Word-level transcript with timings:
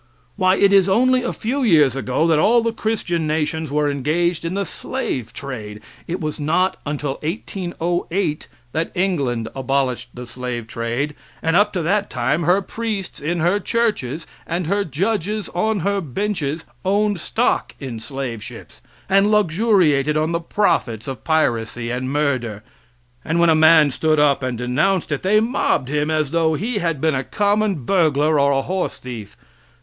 Why, 0.35 0.55
it 0.55 0.73
is 0.73 0.89
only 0.89 1.21
a 1.21 1.31
few 1.31 1.61
years 1.61 1.95
ago 1.95 2.25
that 2.25 2.39
all 2.39 2.63
the 2.63 2.73
Christian 2.73 3.27
nations 3.27 3.69
were 3.69 3.87
engaged 3.87 4.43
in 4.43 4.55
the 4.55 4.65
slave 4.65 5.31
trade. 5.31 5.79
It 6.07 6.19
was 6.19 6.39
not 6.39 6.77
until 6.87 7.19
1808, 7.21 8.47
that 8.71 8.91
England 8.95 9.47
abolished 9.55 10.09
the 10.15 10.25
slave 10.25 10.65
trade, 10.65 11.13
and 11.43 11.55
up 11.55 11.71
to 11.73 11.83
that 11.83 12.09
time 12.09 12.41
her 12.41 12.63
priests 12.63 13.19
in 13.19 13.41
her 13.41 13.59
churches, 13.59 14.25
and 14.47 14.65
her 14.65 14.83
judges 14.83 15.49
on 15.49 15.81
her 15.81 16.01
benches, 16.01 16.65
owned 16.83 17.19
stock 17.19 17.75
in 17.79 17.99
slave 17.99 18.43
ships, 18.43 18.81
and 19.07 19.29
luxuriated 19.29 20.17
on 20.17 20.31
the 20.31 20.39
profits 20.41 21.07
of 21.07 21.23
piracy 21.23 21.91
and 21.91 22.11
murder; 22.11 22.63
and 23.23 23.39
when 23.39 23.51
a 23.51 23.53
man 23.53 23.91
stood 23.91 24.19
up 24.19 24.41
and 24.41 24.57
denounced 24.57 25.11
it, 25.11 25.21
they 25.21 25.39
mobbed 25.39 25.89
him 25.89 26.09
as 26.09 26.31
though 26.31 26.55
he 26.55 26.79
had 26.79 26.99
been 26.99 27.13
a 27.13 27.23
common 27.23 27.85
burglar 27.85 28.39
or 28.39 28.51
a 28.51 28.63
horse 28.63 28.97
thief. 28.97 29.37